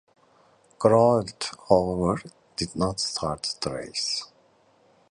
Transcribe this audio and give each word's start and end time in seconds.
Grouillard 0.79 1.45
however, 1.69 2.23
did 2.55 2.75
not 2.75 2.99
start 2.99 3.55
the 3.61 3.69
race. 3.71 4.25